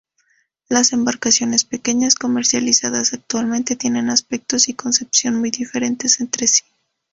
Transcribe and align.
Las 0.67 0.93
embarcaciones 0.93 1.63
pequeñas 1.63 2.15
comercializadas 2.15 3.13
actualmente 3.13 3.75
tienen 3.75 4.09
aspectos 4.09 4.67
y 4.67 4.73
concepción 4.73 5.35
muy 5.35 5.51
diferentes 5.51 6.19
entre 6.21 6.47
sí. 6.47 6.63